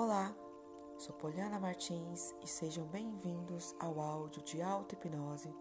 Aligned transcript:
Olá, 0.00 0.32
sou 0.96 1.12
Poliana 1.16 1.58
Martins 1.58 2.32
e 2.40 2.46
sejam 2.46 2.86
bem-vindos 2.86 3.74
ao 3.80 4.00
áudio 4.00 4.40
de 4.44 4.62
auto-hipnose 4.62 5.52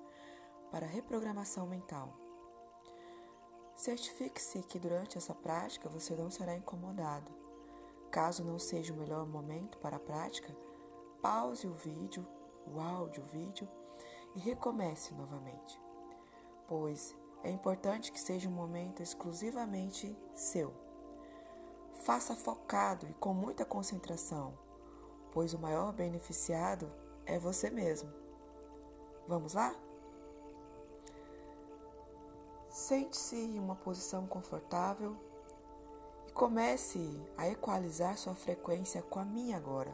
para 0.70 0.86
reprogramação 0.86 1.66
mental. 1.66 2.14
Certifique-se 3.76 4.62
que 4.62 4.78
durante 4.78 5.18
essa 5.18 5.34
prática 5.34 5.90
você 5.90 6.16
não 6.16 6.30
será 6.30 6.56
incomodado. 6.56 7.32
Caso 8.12 8.44
não 8.44 8.60
seja 8.60 8.94
o 8.94 8.98
melhor 8.98 9.26
momento 9.26 9.80
para 9.80 9.98
a 9.98 10.00
prática, 10.00 10.56
pause 11.20 11.66
o 11.66 11.74
vídeo, 11.74 12.24
o 12.68 12.80
áudio, 12.80 13.24
o 13.24 13.26
vídeo 13.26 13.68
e 14.36 14.40
recomece 14.40 15.16
novamente, 15.16 15.82
pois 16.68 17.16
é 17.44 17.50
importante 17.50 18.12
que 18.12 18.20
seja 18.20 18.48
um 18.48 18.54
momento 18.54 19.02
exclusivamente 19.02 20.16
seu. 20.36 20.87
Faça 22.08 22.38
focado 22.38 23.06
e 23.06 23.14
com 23.16 23.34
muita 23.34 23.66
concentração, 23.66 24.58
pois 25.34 25.54
o 25.54 25.60
maior 25.60 25.92
beneficiado 25.92 26.90
é 27.26 27.38
você 27.38 27.70
mesmo. 27.70 28.10
Vamos 29.28 29.56
lá? 29.56 29.76
Sente-se 32.70 33.36
em 33.36 33.60
uma 33.60 33.76
posição 33.76 34.26
confortável 34.26 35.18
e 36.30 36.32
comece 36.32 36.98
a 37.36 37.50
equalizar 37.50 38.18
sua 38.18 38.34
frequência 38.34 39.02
com 39.02 39.20
a 39.20 39.26
minha 39.26 39.58
agora. 39.58 39.94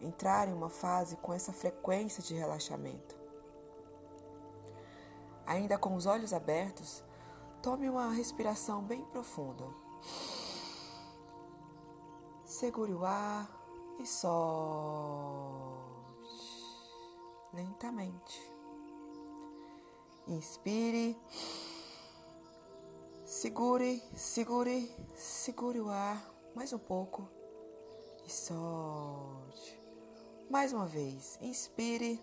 Entrar 0.00 0.46
em 0.46 0.52
uma 0.52 0.70
fase 0.70 1.16
com 1.16 1.32
essa 1.32 1.52
frequência 1.52 2.22
de 2.22 2.34
relaxamento. 2.34 3.20
Ainda 5.44 5.76
com 5.76 5.96
os 5.96 6.06
olhos 6.06 6.32
abertos, 6.32 7.02
tome 7.60 7.90
uma 7.90 8.12
respiração 8.12 8.84
bem 8.84 9.04
profunda. 9.06 9.64
Segure 12.52 12.92
o 12.92 13.02
ar 13.02 13.48
e 13.98 14.06
solte 14.06 15.42
lentamente. 17.54 18.38
Inspire, 20.28 21.18
segure, 23.24 24.02
segure, 24.14 24.94
segure 25.16 25.80
o 25.80 25.88
ar 25.88 26.22
mais 26.54 26.74
um 26.74 26.78
pouco 26.78 27.26
e 28.26 28.30
solte. 28.30 29.80
Mais 30.50 30.74
uma 30.74 30.84
vez, 30.84 31.38
inspire. 31.40 32.20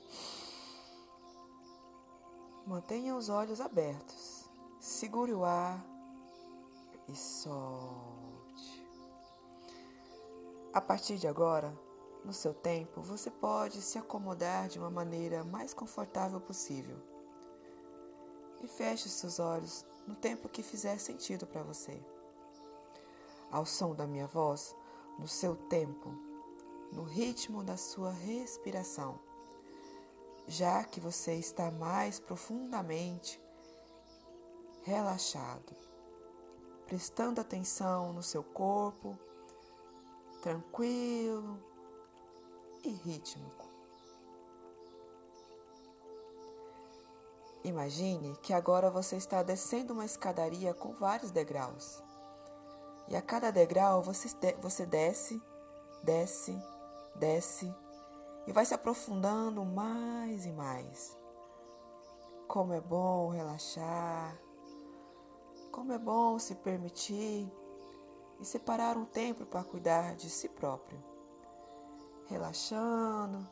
Mantenha 2.68 3.16
os 3.16 3.30
olhos 3.30 3.60
abertos. 3.60 4.48
Segure 4.80 5.34
o 5.34 5.44
ar 5.44 5.84
e 7.08 7.16
solte. 7.16 8.19
A 10.74 10.82
partir 10.82 11.18
de 11.18 11.28
agora, 11.28 11.78
no 12.24 12.34
seu 12.34 12.54
tempo, 12.54 13.02
você 13.02 13.32
pode 13.32 13.82
se 13.82 13.98
acomodar 13.98 14.68
de 14.68 14.78
uma 14.78 14.90
maneira 14.90 15.44
mais 15.44 15.74
confortável 15.74 16.40
possível. 16.40 16.98
E 18.62 18.68
feche 18.68 19.10
seus 19.10 19.40
olhos 19.40 19.86
no 20.06 20.16
tempo 20.16 20.50
que 20.50 20.62
fizer 20.62 20.98
sentido 21.00 21.48
para 21.48 21.64
você. 21.64 22.04
Ao 23.52 23.66
som 23.66 23.96
da 23.96 24.06
minha 24.06 24.28
voz, 24.28 24.76
no 25.18 25.28
seu 25.28 25.56
tempo, 25.56 26.10
no 26.92 27.04
ritmo 27.04 27.64
da 27.64 27.78
sua 27.78 28.12
respiração 28.12 29.20
já 30.50 30.84
que 30.84 31.00
você 31.00 31.36
está 31.36 31.70
mais 31.70 32.20
profundamente 32.20 33.40
relaxado, 34.82 35.76
prestando 36.88 37.40
atenção 37.40 38.12
no 38.12 38.24
seu 38.24 38.44
corpo, 38.44 39.16
tranquilo 40.42 41.60
e 42.84 42.90
rítmico. 42.90 43.68
Imagine 47.64 48.36
que 48.42 48.54
agora 48.54 48.90
você 48.90 49.18
está 49.18 49.44
descendo 49.44 49.94
uma 49.94 50.06
escadaria 50.06 50.74
com 50.74 50.94
vários 50.94 51.30
degraus. 51.30 52.02
E 53.08 53.16
a 53.16 53.22
cada 53.22 53.52
degrau 53.52 54.02
você, 54.02 54.30
você 54.62 54.86
desce, 54.86 55.42
desce, 56.04 56.58
desce 57.16 57.74
e 58.48 58.54
vai 58.54 58.66
se 58.66 58.74
aprofundando 58.74 59.66
mais 59.66 60.46
e 60.46 60.52
mais. 60.52 61.18
Como 62.48 62.74
é 62.74 62.80
bom 62.80 63.30
relaxar, 63.30 64.40
como 65.72 65.92
é 65.92 66.00
bom 66.00 66.40
se 66.40 66.56
permitir 66.56 67.52
e 68.40 68.46
separar 68.46 68.98
um 68.98 69.06
tempo 69.06 69.46
para 69.46 69.64
cuidar 69.64 70.16
de 70.16 70.30
si 70.30 70.48
próprio. 70.48 71.04
Relaxando 72.28 73.48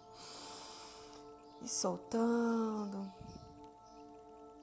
e 1.62 1.68
soltando, 1.68 3.12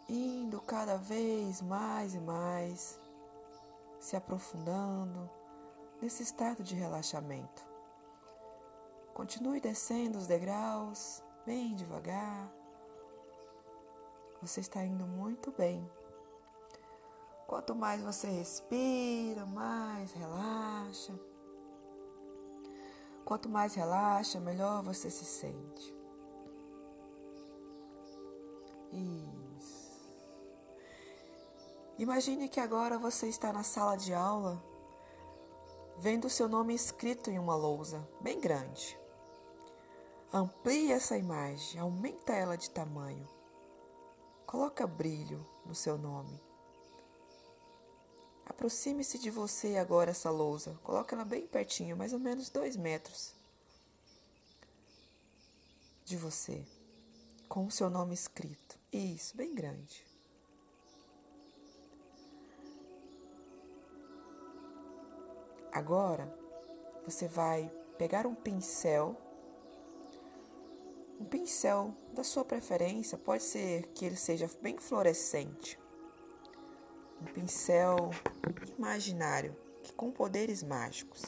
indo 0.09 0.61
cada 0.61 0.97
vez 0.97 1.61
mais 1.61 2.15
e 2.15 2.21
mais, 2.21 3.01
se 3.99 4.17
aprofundando 4.17 5.29
nesse 6.01 6.23
estado 6.23 6.63
de 6.63 6.75
relaxamento. 6.75 7.65
Continue 9.13 9.61
descendo 9.61 10.19
os 10.19 10.27
degraus, 10.27 11.23
bem 11.47 11.75
devagar. 11.75 12.53
Você 14.43 14.61
está 14.61 14.85
indo 14.85 15.07
muito 15.07 15.53
bem. 15.53 15.89
Quanto 17.47 17.75
mais 17.75 18.03
você 18.03 18.27
respira, 18.29 19.45
mais 19.47 20.13
relaxa. 20.13 21.13
Quanto 23.25 23.49
mais 23.49 23.75
relaxa, 23.75 24.41
melhor 24.41 24.83
você 24.83 25.11
se 25.11 25.25
sente. 25.25 25.95
Isso. 28.93 29.95
Imagine 31.99 32.49
que 32.49 32.61
agora 32.61 32.99
você 32.99 33.29
está 33.29 33.53
na 33.53 33.63
sala 33.63 33.97
de 33.97 34.13
aula, 34.13 34.63
vendo 35.99 36.27
o 36.27 36.31
seu 36.31 36.49
nome 36.49 36.75
escrito 36.75 37.31
em 37.31 37.39
uma 37.39 37.55
lousa 37.55 38.07
bem 38.21 38.41
grande. 38.41 38.99
Amplie 40.33 40.93
essa 40.93 41.17
imagem, 41.17 41.81
aumenta 41.81 42.33
ela 42.33 42.57
de 42.57 42.69
tamanho. 42.71 43.29
Coloca 44.45 44.87
brilho 44.87 45.47
no 45.65 45.75
seu 45.75 45.97
nome. 45.97 46.43
Aproxime-se 48.55 49.19
de 49.19 49.31
você 49.31 49.77
agora 49.77 50.13
essa 50.13 50.31
lousa. 50.31 50.79
Coloca 50.85 51.15
ela 51.17 51.25
bem 51.25 51.45
pertinho, 51.45 51.97
mais 51.97 52.13
ou 52.13 52.21
menos 52.21 52.49
dois 52.49 52.77
metros 52.77 53.35
de 56.05 56.17
você, 56.17 56.65
com 57.49 57.67
o 57.67 57.71
seu 57.71 57.91
nome 57.91 58.15
escrito. 58.15 58.79
Isso, 58.93 59.37
bem 59.37 59.53
grande. 59.53 60.07
Agora 65.73 66.33
você 67.05 67.27
vai 67.27 67.69
pegar 67.99 68.25
um 68.25 68.37
pincel 68.37 69.17
um 71.19 71.25
pincel 71.25 71.95
da 72.13 72.23
sua 72.23 72.45
preferência 72.45 73.19
pode 73.19 73.43
ser 73.43 73.87
que 73.89 74.05
ele 74.05 74.17
seja 74.17 74.49
bem 74.61 74.79
fluorescente. 74.79 75.79
Um 77.25 77.33
pincel 77.33 78.11
imaginário, 78.77 79.57
que 79.83 79.95
com 79.95 80.11
poderes 80.11 80.63
mágicos. 80.63 81.23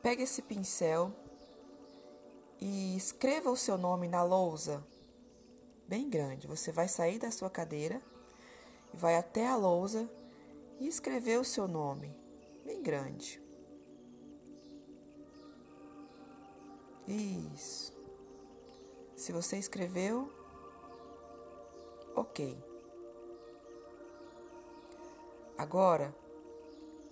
Pegue 0.00 0.22
esse 0.22 0.40
pincel 0.40 1.12
e 2.60 2.96
escreva 2.96 3.50
o 3.50 3.56
seu 3.56 3.76
nome 3.76 4.06
na 4.06 4.22
lousa, 4.22 4.86
bem 5.88 6.08
grande. 6.08 6.46
Você 6.46 6.70
vai 6.70 6.86
sair 6.86 7.18
da 7.18 7.32
sua 7.32 7.50
cadeira 7.50 8.00
e 8.94 8.96
vai 8.96 9.16
até 9.16 9.48
a 9.48 9.56
lousa 9.56 10.08
e 10.78 10.86
escrever 10.86 11.40
o 11.40 11.44
seu 11.44 11.66
nome, 11.66 12.14
bem 12.64 12.80
grande. 12.80 13.42
Isso. 17.08 17.92
Se 19.16 19.32
você 19.32 19.56
escreveu, 19.56 20.32
ok. 22.14 22.67
Agora, 25.58 26.14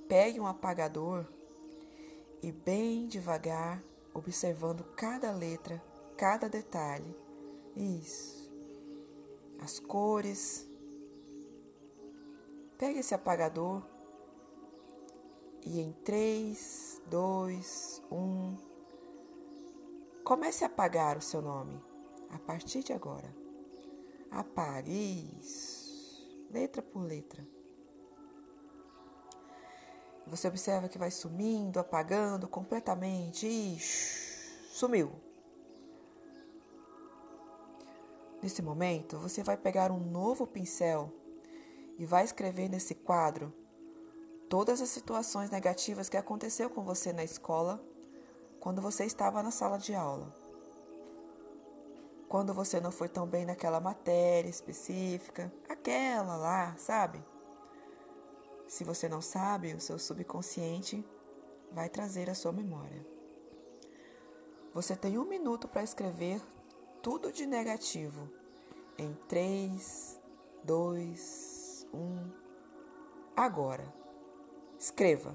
pegue 0.08 0.40
um 0.40 0.46
apagador 0.46 1.26
e 2.42 2.52
bem 2.52 3.06
devagar, 3.06 3.82
observando 4.14 4.84
cada 4.96 5.32
letra, 5.32 5.82
cada 6.16 6.48
detalhe. 6.48 7.14
Isso. 7.74 8.50
As 9.60 9.78
cores. 9.78 10.66
Pegue 12.78 13.00
esse 13.00 13.14
apagador 13.14 13.82
e 15.66 15.80
em 15.80 15.92
3, 16.04 17.02
2, 17.08 18.02
1, 18.10 18.56
Comece 20.22 20.64
a 20.64 20.66
apagar 20.66 21.16
o 21.16 21.22
seu 21.22 21.40
nome 21.40 21.80
a 22.30 22.38
partir 22.38 22.82
de 22.82 22.92
agora. 22.92 23.32
Apague 24.30 25.36
isso, 25.40 26.46
letra 26.50 26.82
por 26.82 27.02
letra. 27.02 27.55
Você 30.26 30.48
observa 30.48 30.88
que 30.88 30.98
vai 30.98 31.10
sumindo, 31.10 31.78
apagando 31.78 32.48
completamente 32.48 33.46
e 33.46 33.78
sumiu. 33.78 35.12
Nesse 38.42 38.60
momento, 38.60 39.18
você 39.18 39.42
vai 39.42 39.56
pegar 39.56 39.90
um 39.90 40.00
novo 40.00 40.46
pincel 40.46 41.12
e 41.98 42.04
vai 42.04 42.24
escrever 42.24 42.68
nesse 42.68 42.94
quadro 42.94 43.52
todas 44.48 44.80
as 44.80 44.88
situações 44.88 45.50
negativas 45.50 46.08
que 46.08 46.16
aconteceu 46.16 46.68
com 46.70 46.82
você 46.82 47.12
na 47.12 47.24
escola 47.24 47.82
quando 48.60 48.82
você 48.82 49.04
estava 49.04 49.42
na 49.42 49.50
sala 49.50 49.78
de 49.78 49.94
aula. 49.94 50.34
Quando 52.28 52.52
você 52.52 52.80
não 52.80 52.90
foi 52.90 53.08
tão 53.08 53.26
bem 53.26 53.44
naquela 53.44 53.80
matéria 53.80 54.48
específica, 54.48 55.52
aquela 55.68 56.36
lá, 56.36 56.76
sabe? 56.76 57.24
Se 58.76 58.84
você 58.84 59.08
não 59.08 59.22
sabe, 59.22 59.72
o 59.72 59.80
seu 59.80 59.98
subconsciente 59.98 61.02
vai 61.72 61.88
trazer 61.88 62.28
a 62.28 62.34
sua 62.34 62.52
memória. 62.52 63.06
Você 64.74 64.94
tem 64.94 65.16
um 65.16 65.24
minuto 65.24 65.66
para 65.66 65.82
escrever 65.82 66.42
tudo 67.02 67.32
de 67.32 67.46
negativo 67.46 68.30
em 68.98 69.14
3, 69.28 70.20
2, 70.62 71.86
1. 71.90 72.32
Agora, 73.34 73.90
escreva. 74.78 75.34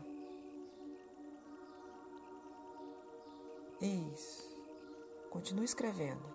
Isso. 3.81 4.55
Continue 5.31 5.65
escrevendo. 5.65 6.31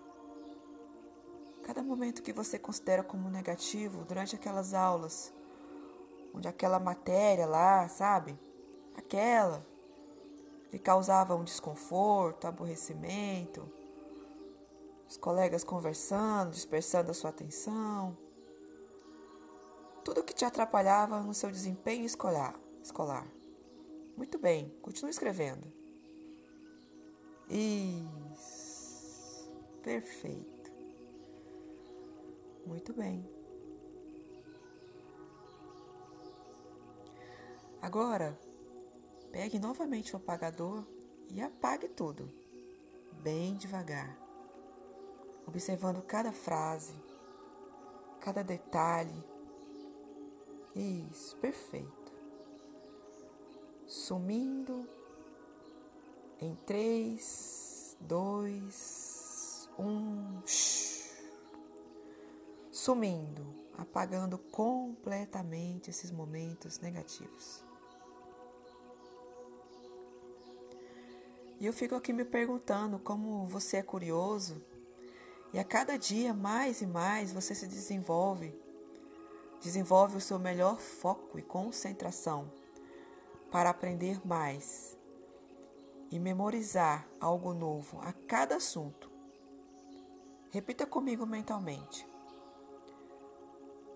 Cada 1.63 1.81
momento 1.81 2.21
que 2.21 2.33
você 2.33 2.59
considera 2.59 3.01
como 3.01 3.29
negativo 3.29 4.03
durante 4.03 4.35
aquelas 4.35 4.73
aulas, 4.73 5.33
onde 6.37 6.47
aquela 6.47 6.79
matéria 6.79 7.45
lá, 7.45 7.87
sabe? 7.89 8.39
Aquela 8.95 9.65
que 10.69 10.77
causava 10.77 11.35
um 11.35 11.43
desconforto, 11.43 12.45
aborrecimento, 12.45 13.69
os 15.07 15.17
colegas 15.17 15.63
conversando, 15.63 16.51
dispersando 16.51 17.11
a 17.11 17.13
sua 17.13 17.29
atenção, 17.29 18.17
tudo 20.03 20.23
que 20.23 20.33
te 20.33 20.45
atrapalhava 20.45 21.21
no 21.21 21.33
seu 21.33 21.49
desempenho 21.49 22.05
escolar. 22.05 22.59
escolar. 22.83 23.27
Muito 24.15 24.37
bem, 24.37 24.69
continue 24.81 25.11
escrevendo. 25.11 25.71
Isso. 27.49 28.67
Perfeito. 29.83 30.71
Muito 32.65 32.93
bem. 32.93 33.36
Agora, 37.87 38.37
pegue 39.31 39.57
novamente 39.57 40.13
o 40.13 40.17
apagador 40.17 40.85
e 41.29 41.39
apague 41.39 41.87
tudo, 41.87 42.29
bem 43.23 43.55
devagar, 43.55 44.13
observando 45.47 46.01
cada 46.01 46.33
frase, 46.33 46.93
cada 48.19 48.43
detalhe. 48.43 49.23
Isso, 50.75 51.37
perfeito. 51.37 52.11
Sumindo 53.85 54.85
em 56.41 56.55
3, 56.65 57.95
2, 58.01 59.69
1. 59.79 60.41
Sumindo, 62.69 63.45
apagando 63.77 64.37
completamente 64.37 65.89
esses 65.89 66.11
momentos 66.11 66.79
negativos. 66.79 67.65
E 71.59 71.65
eu 71.65 71.73
fico 71.73 71.95
aqui 71.95 72.13
me 72.13 72.23
perguntando 72.23 72.99
como 72.99 73.45
você 73.47 73.77
é 73.77 73.83
curioso 73.83 74.61
e 75.51 75.57
a 75.57 75.63
cada 75.63 75.97
dia 75.97 76.33
mais 76.33 76.81
e 76.81 76.85
mais 76.85 77.33
você 77.33 77.55
se 77.55 77.65
desenvolve, 77.65 78.53
desenvolve 79.59 80.17
o 80.17 80.21
seu 80.21 80.37
melhor 80.37 80.79
foco 80.79 81.39
e 81.39 81.41
concentração 81.41 82.51
para 83.49 83.71
aprender 83.71 84.25
mais 84.25 84.95
e 86.11 86.19
memorizar 86.19 87.07
algo 87.19 87.53
novo 87.53 87.99
a 88.01 88.13
cada 88.13 88.57
assunto. 88.57 89.09
Repita 90.51 90.85
comigo 90.85 91.25
mentalmente. 91.25 92.07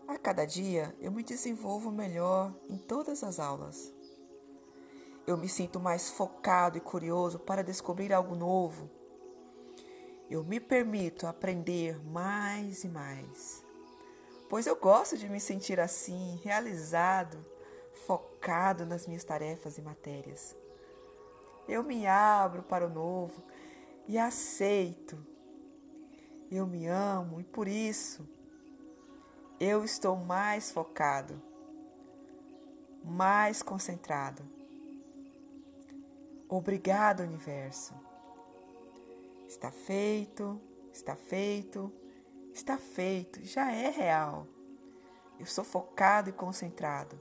A 0.07 0.17
cada 0.17 0.45
dia 0.45 0.95
eu 0.99 1.11
me 1.11 1.23
desenvolvo 1.23 1.91
melhor 1.91 2.53
em 2.69 2.77
todas 2.77 3.23
as 3.23 3.39
aulas. 3.39 3.93
Eu 5.25 5.37
me 5.37 5.47
sinto 5.47 5.79
mais 5.79 6.09
focado 6.09 6.77
e 6.77 6.81
curioso 6.81 7.39
para 7.39 7.63
descobrir 7.63 8.11
algo 8.11 8.35
novo. 8.35 8.89
Eu 10.29 10.43
me 10.43 10.59
permito 10.59 11.27
aprender 11.27 12.03
mais 12.05 12.83
e 12.83 12.87
mais, 12.87 13.63
pois 14.49 14.65
eu 14.65 14.75
gosto 14.75 15.17
de 15.17 15.27
me 15.27 15.39
sentir 15.39 15.79
assim, 15.79 16.39
realizado, 16.41 17.45
focado 18.05 18.85
nas 18.85 19.05
minhas 19.05 19.23
tarefas 19.23 19.77
e 19.77 19.81
matérias. 19.81 20.55
Eu 21.67 21.83
me 21.83 22.07
abro 22.07 22.63
para 22.63 22.87
o 22.87 22.89
novo 22.89 23.43
e 24.07 24.17
aceito. 24.17 25.17
Eu 26.49 26.65
me 26.65 26.87
amo 26.87 27.39
e 27.39 27.43
por 27.43 27.67
isso 27.67 28.27
eu 29.59 29.83
estou 29.83 30.15
mais 30.15 30.71
focado, 30.71 31.41
mais 33.03 33.61
concentrado. 33.61 34.60
Obrigado, 36.53 37.21
universo. 37.23 37.93
Está 39.47 39.71
feito, 39.71 40.59
está 40.91 41.15
feito, 41.15 41.89
está 42.53 42.77
feito, 42.77 43.41
já 43.41 43.71
é 43.71 43.89
real. 43.89 44.45
Eu 45.39 45.45
sou 45.45 45.63
focado 45.63 46.29
e 46.29 46.33
concentrado. 46.33 47.17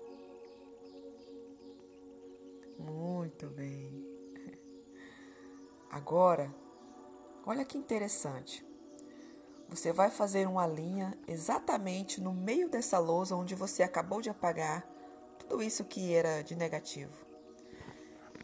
Muito 2.77 3.47
bem. 3.51 4.05
Agora, 5.89 6.53
olha 7.47 7.65
que 7.65 7.79
interessante. 7.79 8.67
Você 9.69 9.93
vai 9.93 10.11
fazer 10.11 10.49
uma 10.49 10.67
linha 10.67 11.17
exatamente 11.29 12.21
no 12.21 12.35
meio 12.35 12.69
dessa 12.69 12.99
lousa 12.99 13.37
onde 13.37 13.55
você 13.55 13.85
acabou 13.85 14.21
de 14.21 14.29
apagar 14.29 14.85
tudo 15.39 15.63
isso 15.63 15.85
que 15.85 16.13
era 16.13 16.43
de 16.43 16.57
negativo. 16.57 17.30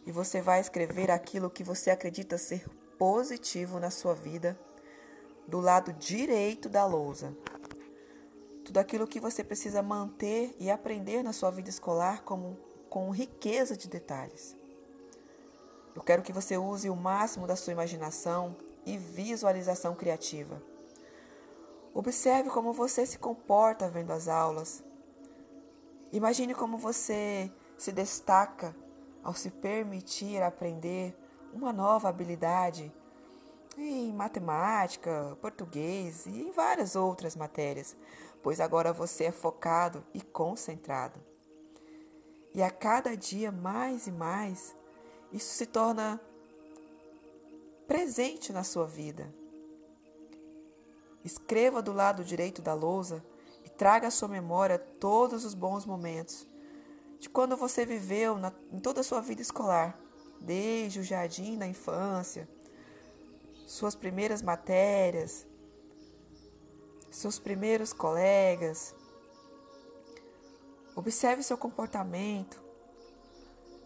E 0.07 0.13
você 0.13 0.41
vai 0.41 0.61
escrever 0.61 1.11
aquilo 1.11 1.51
que 1.51 1.65
você 1.65 1.91
acredita 1.91 2.39
ser 2.39 2.65
positivo 2.97 3.81
na 3.81 3.91
sua 3.91 4.15
vida 4.15 4.59
do 5.47 5.61
lado 5.61 5.93
direito 5.93 6.69
da 6.69 6.87
lousa. 6.87 7.37
Tudo 8.65 8.79
aquilo 8.79 9.07
que 9.07 9.21
você 9.21 9.45
precisa 9.45 9.83
manter 9.83 10.55
e 10.59 10.71
aprender 10.71 11.23
na 11.23 11.33
sua 11.33 11.51
vida 11.51 11.69
escolar 11.69 12.23
como, 12.23 12.57
com 12.89 13.11
riqueza 13.11 13.77
de 13.77 13.89
detalhes. 13.89 14.57
Eu 15.95 16.03
quero 16.03 16.23
que 16.23 16.33
você 16.33 16.57
use 16.57 16.89
o 16.91 16.97
máximo 16.97 17.47
da 17.47 17.57
sua 17.57 17.73
imaginação 17.73 18.57
e 18.85 18.97
visualização 18.97 19.95
criativa. 19.95 20.63
Observe 21.95 22.51
como 22.51 22.73
você 22.73 23.07
se 23.07 23.19
comporta 23.19 23.89
vendo 23.89 24.13
as 24.13 24.29
aulas. 24.29 24.85
Imagine 26.13 26.55
como 26.55 26.77
você 26.77 27.51
se 27.77 27.91
destaca 27.91 28.77
ao 29.27 29.35
se 29.35 29.51
permitir 29.51 30.41
aprender 30.41 31.13
uma 31.53 31.73
nova 31.73 32.09
habilidade 32.09 32.93
em 33.77 34.13
matemática, 34.13 35.37
português 35.43 36.27
e 36.27 36.43
em 36.43 36.53
várias 36.53 36.95
outras 36.95 37.35
matérias, 37.35 37.97
pois 38.41 38.61
agora 38.61 38.93
você 38.93 39.25
é 39.25 39.33
focado 39.33 40.05
e 40.15 40.21
concentrado. 40.21 41.19
E 42.55 42.63
a 42.63 42.71
cada 42.71 43.17
dia 43.17 43.51
mais 43.51 44.07
e 44.07 44.13
mais, 44.13 44.77
isso 45.33 45.55
se 45.55 45.67
torna 45.67 46.21
presente 47.89 48.53
na 48.53 48.63
sua 48.63 48.87
vida. 48.87 49.35
Escreva 51.25 51.83
do 51.83 51.93
lado 51.93 52.23
direito 52.23 52.63
da 52.63 52.75
lousa 52.75 53.25
e 53.65 53.69
traga 53.69 54.07
à 54.07 54.11
sua 54.13 54.29
memória 54.29 54.79
todos 54.79 55.45
os 55.45 55.53
bons 55.53 55.85
momentos 55.85 56.47
de 57.19 57.29
quando 57.29 57.57
você 57.57 57.85
viveu 57.87 58.37
na, 58.37 58.53
em 58.71 58.79
toda 58.79 59.01
a 59.01 59.05
sua 59.05 59.21
vida 59.21 59.43
escolar, 59.43 59.99
desde 60.41 61.01
o 61.01 61.05
jardim 61.05 61.57
da 61.59 61.67
infância, 61.67 62.49
suas 63.67 63.95
primeiras 63.95 64.43
matérias, 64.43 65.47
seus 67.11 67.39
primeiros 67.39 67.93
colegas. 67.93 68.95
Observe 70.95 71.43
seu 71.43 71.59
comportamento, 71.59 72.63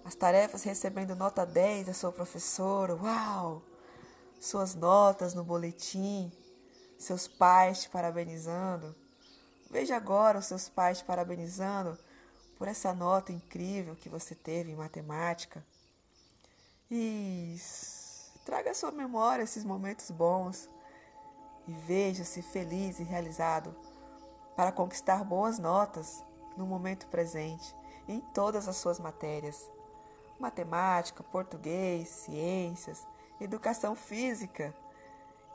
as 0.04 0.14
tarefas 0.14 0.62
recebendo 0.62 1.14
nota 1.14 1.44
10 1.44 1.86
da 1.86 1.94
sua 1.94 2.12
professora, 2.12 2.94
uau! 2.94 3.62
Suas 4.40 4.74
notas 4.74 5.34
no 5.34 5.44
boletim, 5.44 6.32
seus 6.96 7.28
pais 7.28 7.82
te 7.82 7.90
parabenizando. 7.90 8.96
Veja 9.70 9.96
agora 9.96 10.38
os 10.38 10.46
seus 10.46 10.68
pais 10.68 10.98
te 10.98 11.04
parabenizando 11.04 11.98
por 12.60 12.68
essa 12.68 12.92
nota 12.92 13.32
incrível 13.32 13.96
que 13.96 14.10
você 14.10 14.34
teve 14.34 14.70
em 14.70 14.76
matemática. 14.76 15.64
Isso. 16.90 18.38
Traga 18.44 18.72
à 18.72 18.74
sua 18.74 18.92
memória 18.92 19.42
esses 19.42 19.64
momentos 19.64 20.10
bons 20.10 20.68
e 21.66 21.72
veja-se 21.72 22.42
feliz 22.42 23.00
e 23.00 23.02
realizado 23.02 23.74
para 24.54 24.70
conquistar 24.70 25.24
boas 25.24 25.58
notas 25.58 26.22
no 26.54 26.66
momento 26.66 27.06
presente 27.06 27.74
em 28.06 28.20
todas 28.20 28.68
as 28.68 28.76
suas 28.76 29.00
matérias: 29.00 29.70
matemática, 30.38 31.22
português, 31.22 32.10
ciências, 32.10 33.06
educação 33.40 33.96
física 33.96 34.76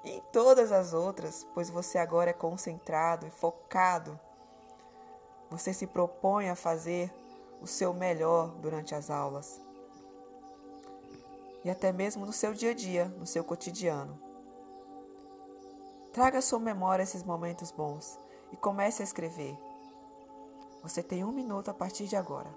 e 0.04 0.10
em 0.10 0.22
todas 0.34 0.72
as 0.72 0.92
outras, 0.92 1.46
pois 1.54 1.70
você 1.70 2.00
agora 2.00 2.32
é 2.32 2.34
concentrado 2.34 3.28
e 3.28 3.30
focado. 3.30 4.20
Você 5.56 5.72
se 5.72 5.88
propõe 5.88 6.50
a 6.50 6.56
fazer 6.56 7.10
o 7.62 7.66
seu 7.66 7.94
melhor 7.94 8.50
durante 8.58 8.94
as 8.94 9.10
aulas 9.10 9.62
e 11.64 11.70
até 11.70 11.94
mesmo 11.94 12.26
no 12.26 12.34
seu 12.34 12.54
dia 12.54 12.72
a 12.72 12.74
dia, 12.74 13.06
no 13.06 13.26
seu 13.26 13.42
cotidiano. 13.42 14.20
Traga 16.12 16.40
à 16.40 16.42
sua 16.42 16.60
memória 16.60 17.04
esses 17.04 17.24
momentos 17.24 17.72
bons 17.72 18.20
e 18.52 18.58
comece 18.58 19.02
a 19.02 19.06
escrever. 19.06 19.58
Você 20.84 21.02
tem 21.02 21.24
um 21.24 21.32
minuto 21.32 21.72
a 21.72 21.74
partir 21.74 22.06
de 22.06 22.18
agora. 22.18 22.50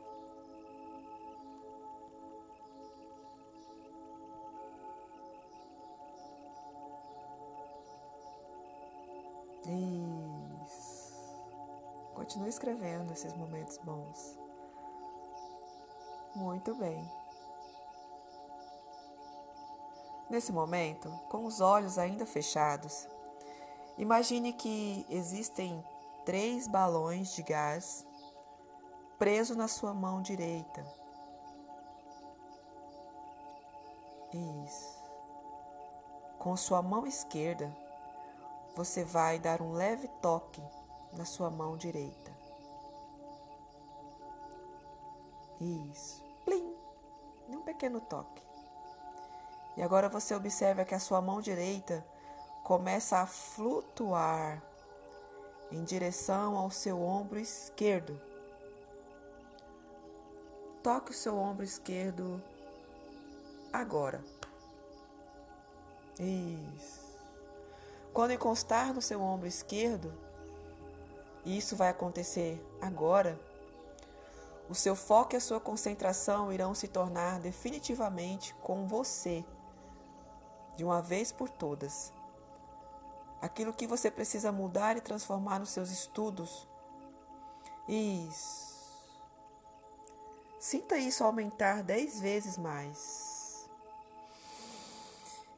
Continue 12.28 12.50
escrevendo 12.50 13.10
esses 13.10 13.32
momentos 13.32 13.78
bons. 13.78 14.38
Muito 16.34 16.74
bem. 16.74 17.10
Nesse 20.28 20.52
momento, 20.52 21.08
com 21.30 21.46
os 21.46 21.62
olhos 21.62 21.96
ainda 21.96 22.26
fechados, 22.26 23.08
imagine 23.96 24.52
que 24.52 25.06
existem 25.08 25.82
três 26.26 26.68
balões 26.68 27.32
de 27.34 27.42
gás 27.42 28.06
presos 29.18 29.56
na 29.56 29.66
sua 29.66 29.94
mão 29.94 30.20
direita. 30.20 30.84
Isso. 34.66 34.98
Com 36.38 36.54
sua 36.58 36.82
mão 36.82 37.06
esquerda, 37.06 37.74
você 38.76 39.02
vai 39.02 39.38
dar 39.38 39.62
um 39.62 39.72
leve 39.72 40.08
toque 40.20 40.62
na 41.12 41.24
sua 41.24 41.50
mão 41.50 41.76
direita. 41.76 42.36
Isso. 45.60 46.22
Plim! 46.44 46.74
Um 47.48 47.62
pequeno 47.62 48.00
toque. 48.00 48.42
E 49.76 49.82
agora 49.82 50.08
você 50.08 50.34
observa 50.34 50.84
que 50.84 50.94
a 50.94 50.98
sua 50.98 51.20
mão 51.20 51.40
direita 51.40 52.04
começa 52.64 53.18
a 53.18 53.26
flutuar 53.26 54.62
em 55.70 55.84
direção 55.84 56.56
ao 56.56 56.70
seu 56.70 57.00
ombro 57.00 57.38
esquerdo. 57.38 58.20
Toque 60.82 61.10
o 61.10 61.14
seu 61.14 61.36
ombro 61.36 61.64
esquerdo 61.64 62.42
agora. 63.72 64.22
Isso. 66.18 67.06
Quando 68.12 68.32
encostar 68.32 68.92
no 68.92 69.00
seu 69.00 69.20
ombro 69.20 69.46
esquerdo, 69.46 70.12
e 71.44 71.56
isso 71.56 71.76
vai 71.76 71.88
acontecer 71.88 72.64
agora, 72.80 73.38
o 74.68 74.74
seu 74.74 74.94
foco 74.94 75.34
e 75.34 75.36
a 75.36 75.40
sua 75.40 75.58
concentração 75.58 76.52
irão 76.52 76.74
se 76.74 76.88
tornar 76.88 77.40
definitivamente 77.40 78.54
com 78.56 78.86
você 78.86 79.44
de 80.76 80.84
uma 80.84 81.00
vez 81.00 81.32
por 81.32 81.48
todas. 81.48 82.12
Aquilo 83.40 83.72
que 83.72 83.86
você 83.86 84.10
precisa 84.10 84.52
mudar 84.52 84.96
e 84.96 85.00
transformar 85.00 85.58
nos 85.58 85.70
seus 85.70 85.90
estudos. 85.90 86.68
Isso. 87.88 88.68
Sinta 90.58 90.98
isso 90.98 91.24
aumentar 91.24 91.82
dez 91.82 92.20
vezes 92.20 92.58
mais. 92.58 93.68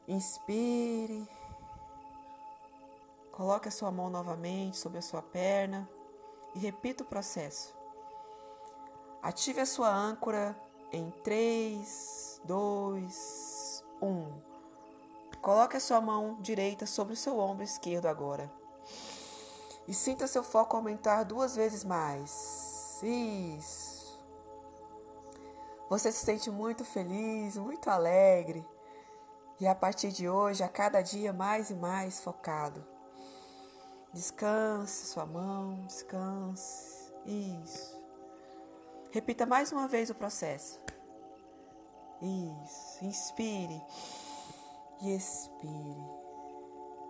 Inspire. 0.07 1.27
Coloque 3.41 3.69
a 3.69 3.71
sua 3.71 3.91
mão 3.91 4.07
novamente 4.07 4.77
sobre 4.77 4.99
a 4.99 5.01
sua 5.01 5.23
perna 5.23 5.89
e 6.53 6.59
repita 6.59 7.03
o 7.03 7.07
processo. 7.07 7.75
Ative 9.19 9.61
a 9.61 9.65
sua 9.65 9.91
âncora 9.91 10.55
em 10.91 11.09
3, 11.23 12.39
2, 12.45 13.83
1. 13.99 14.41
Coloque 15.41 15.75
a 15.75 15.79
sua 15.79 15.99
mão 15.99 16.37
direita 16.39 16.85
sobre 16.85 17.13
o 17.13 17.17
seu 17.17 17.39
ombro 17.39 17.63
esquerdo 17.63 18.05
agora. 18.05 18.47
E 19.87 19.93
sinta 19.95 20.27
seu 20.27 20.43
foco 20.43 20.77
aumentar 20.77 21.23
duas 21.23 21.55
vezes 21.55 21.83
mais. 21.83 23.01
Isso. 23.01 24.23
Você 25.89 26.11
se 26.11 26.23
sente 26.23 26.51
muito 26.51 26.85
feliz, 26.85 27.57
muito 27.57 27.89
alegre. 27.89 28.63
E 29.59 29.65
a 29.65 29.73
partir 29.73 30.11
de 30.11 30.29
hoje, 30.29 30.63
a 30.63 30.69
cada 30.69 31.01
dia 31.01 31.33
mais 31.33 31.71
e 31.71 31.73
mais 31.73 32.19
focado. 32.19 33.00
Descanse 34.13 35.07
sua 35.07 35.25
mão, 35.25 35.85
descanse. 35.85 37.13
Isso. 37.25 38.01
Repita 39.11 39.45
mais 39.45 39.71
uma 39.71 39.87
vez 39.87 40.09
o 40.09 40.15
processo. 40.15 40.79
Isso. 42.21 43.05
Inspire 43.05 43.81
e 45.01 45.15
expire. 45.15 46.21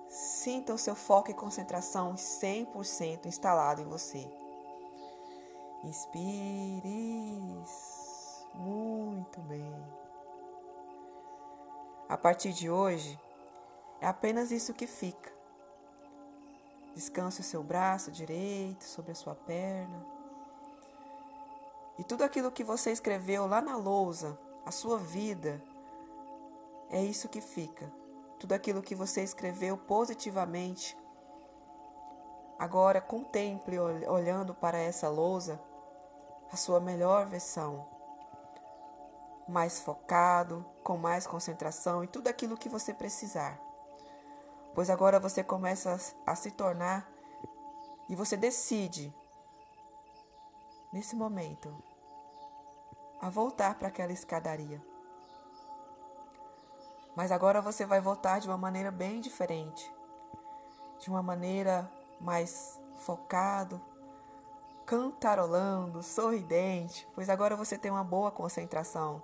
Sinta 0.07 0.73
o 0.73 0.77
seu 0.77 0.95
foco 0.95 1.31
e 1.31 1.33
concentração 1.33 2.15
100% 2.15 3.25
instalado 3.25 3.81
em 3.81 3.85
você. 3.85 4.29
Inspire. 5.83 7.31
Muito 8.53 9.39
bem. 9.41 9.73
A 12.07 12.17
partir 12.17 12.53
de 12.53 12.69
hoje, 12.69 13.19
é 14.01 14.07
apenas 14.07 14.51
isso 14.51 14.73
que 14.73 14.85
fica. 14.85 15.40
Descanse 16.93 17.41
o 17.41 17.43
seu 17.43 17.63
braço 17.63 18.11
direito 18.11 18.83
sobre 18.83 19.11
a 19.11 19.15
sua 19.15 19.33
perna. 19.33 20.05
E 21.97 22.03
tudo 22.03 22.23
aquilo 22.23 22.51
que 22.51 22.63
você 22.63 22.91
escreveu 22.91 23.47
lá 23.47 23.61
na 23.61 23.75
lousa, 23.77 24.37
a 24.65 24.71
sua 24.71 24.97
vida, 24.97 25.61
é 26.89 27.01
isso 27.01 27.29
que 27.29 27.39
fica. 27.39 27.91
Tudo 28.39 28.53
aquilo 28.53 28.81
que 28.81 28.95
você 28.95 29.23
escreveu 29.23 29.77
positivamente. 29.77 30.97
Agora 32.59 32.99
contemple 32.99 33.79
olhando 33.79 34.53
para 34.53 34.77
essa 34.77 35.07
lousa 35.07 35.61
a 36.51 36.57
sua 36.57 36.79
melhor 36.79 37.25
versão. 37.25 37.87
Mais 39.47 39.79
focado, 39.79 40.65
com 40.83 40.97
mais 40.97 41.25
concentração 41.25 42.03
e 42.03 42.07
tudo 42.07 42.27
aquilo 42.27 42.57
que 42.57 42.69
você 42.69 42.93
precisar. 42.93 43.70
Pois 44.73 44.89
agora 44.89 45.19
você 45.19 45.43
começa 45.43 45.97
a 46.25 46.35
se 46.35 46.51
tornar 46.51 47.09
e 48.07 48.15
você 48.15 48.37
decide 48.37 49.13
nesse 50.91 51.15
momento 51.15 51.73
a 53.21 53.29
voltar 53.29 53.75
para 53.75 53.89
aquela 53.89 54.11
escadaria. 54.11 54.81
Mas 57.15 57.31
agora 57.31 57.61
você 57.61 57.85
vai 57.85 57.99
voltar 57.99 58.39
de 58.39 58.47
uma 58.47 58.57
maneira 58.57 58.89
bem 58.91 59.19
diferente, 59.19 59.93
de 60.99 61.09
uma 61.09 61.21
maneira 61.21 61.91
mais 62.19 62.79
focado, 62.99 63.81
cantarolando, 64.85 66.01
sorridente, 66.01 67.07
pois 67.13 67.29
agora 67.29 67.55
você 67.55 67.77
tem 67.77 67.91
uma 67.91 68.03
boa 68.03 68.31
concentração. 68.31 69.21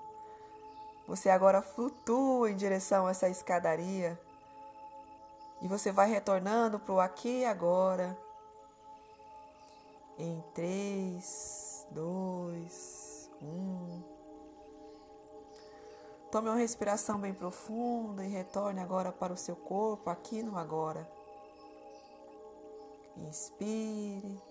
Você 1.07 1.29
agora 1.29 1.61
flutua 1.61 2.51
em 2.51 2.55
direção 2.55 3.07
a 3.07 3.11
essa 3.11 3.29
escadaria 3.29 4.19
e 5.61 5.67
você 5.67 5.91
vai 5.91 6.09
retornando 6.09 6.79
para 6.79 6.93
o 6.93 6.99
aqui 6.99 7.39
e 7.39 7.45
agora. 7.45 8.17
Em 10.17 10.43
3, 10.53 11.87
2, 11.91 13.31
1. 13.41 14.03
Tome 16.31 16.49
uma 16.49 16.57
respiração 16.57 17.19
bem 17.19 17.33
profunda 17.33 18.23
e 18.25 18.29
retorne 18.29 18.81
agora 18.81 19.11
para 19.11 19.33
o 19.33 19.37
seu 19.37 19.55
corpo, 19.55 20.09
aqui 20.09 20.43
no 20.43 20.57
agora. 20.57 21.09
Inspire 23.15 24.41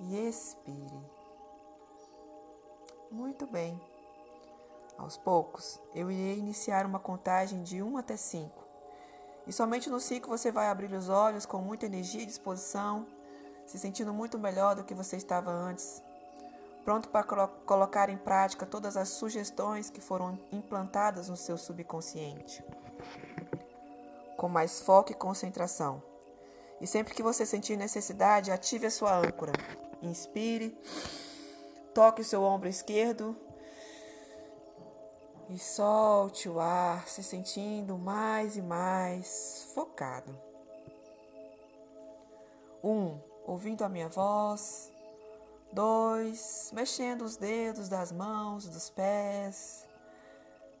e 0.00 0.28
expire. 0.28 1.00
Muito 3.10 3.46
bem. 3.46 3.80
Aos 4.98 5.16
poucos, 5.16 5.80
eu 5.94 6.10
irei 6.10 6.38
iniciar 6.38 6.86
uma 6.86 6.98
contagem 6.98 7.62
de 7.62 7.82
1 7.82 7.96
até 7.98 8.16
5. 8.16 8.65
E 9.46 9.52
somente 9.52 9.88
no 9.88 10.00
5 10.00 10.28
você 10.28 10.50
vai 10.50 10.68
abrir 10.68 10.92
os 10.92 11.08
olhos 11.08 11.46
com 11.46 11.58
muita 11.58 11.86
energia 11.86 12.22
e 12.22 12.26
disposição, 12.26 13.06
se 13.64 13.78
sentindo 13.78 14.12
muito 14.12 14.38
melhor 14.38 14.74
do 14.74 14.84
que 14.84 14.94
você 14.94 15.16
estava 15.16 15.50
antes. 15.50 16.02
pronto 16.84 17.08
para 17.08 17.24
colo 17.24 17.48
colocar 17.64 18.08
em 18.08 18.16
prática 18.16 18.64
todas 18.64 18.96
as 18.96 19.08
sugestões 19.08 19.90
que 19.90 20.00
foram 20.00 20.38
implantadas 20.52 21.28
no 21.28 21.36
seu 21.36 21.58
subconsciente. 21.58 22.64
Com 24.36 24.48
mais 24.48 24.80
foco 24.80 25.10
e 25.12 25.14
concentração. 25.14 26.02
E 26.80 26.86
sempre 26.86 27.14
que 27.14 27.22
você 27.22 27.46
sentir 27.46 27.76
necessidade, 27.76 28.52
ative 28.52 28.86
a 28.86 28.90
sua 28.90 29.16
âncora. 29.16 29.52
Inspire, 30.02 30.78
toque 31.94 32.20
o 32.20 32.24
seu 32.24 32.42
ombro 32.42 32.68
esquerdo 32.68 33.36
e 35.48 35.58
solte 35.58 36.48
o 36.48 36.58
ar, 36.58 37.08
se 37.08 37.22
sentindo 37.22 37.96
mais 37.96 38.56
e 38.56 38.62
mais 38.62 39.70
focado. 39.74 40.36
Um, 42.82 43.18
ouvindo 43.44 43.84
a 43.84 43.88
minha 43.88 44.08
voz. 44.08 44.92
Dois, 45.72 46.70
mexendo 46.72 47.22
os 47.22 47.36
dedos 47.36 47.88
das 47.88 48.10
mãos, 48.10 48.68
dos 48.68 48.88
pés. 48.90 49.86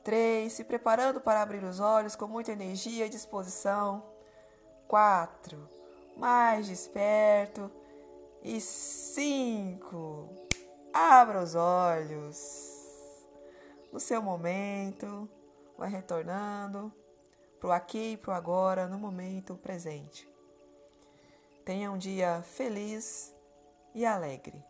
Três, 0.02 0.52
se 0.52 0.64
preparando 0.64 1.20
para 1.20 1.42
abrir 1.42 1.64
os 1.64 1.80
olhos 1.80 2.14
com 2.14 2.26
muita 2.26 2.52
energia 2.52 3.06
e 3.06 3.10
disposição. 3.10 4.02
Quatro, 4.86 5.68
mais 6.16 6.66
desperto. 6.66 7.70
E 8.42 8.60
cinco, 8.60 10.28
abra 10.92 11.42
os 11.42 11.56
olhos. 11.56 12.75
No 13.96 14.00
seu 14.00 14.20
momento, 14.20 15.26
vai 15.78 15.88
retornando 15.88 16.92
para 17.58 17.68
o 17.70 17.72
aqui 17.72 18.12
e 18.12 18.16
para 18.18 18.32
o 18.32 18.34
agora, 18.34 18.86
no 18.86 18.98
momento 18.98 19.56
presente. 19.56 20.28
Tenha 21.64 21.90
um 21.90 21.96
dia 21.96 22.42
feliz 22.42 23.34
e 23.94 24.04
alegre. 24.04 24.62